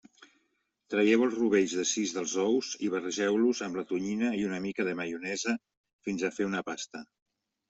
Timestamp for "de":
1.79-1.85, 4.89-4.97